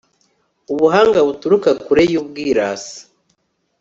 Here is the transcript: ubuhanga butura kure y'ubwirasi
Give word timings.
ubuhanga 0.73 1.19
butura 1.27 1.71
kure 1.85 2.03
y'ubwirasi 2.11 2.97